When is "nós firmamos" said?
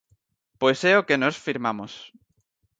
1.23-1.91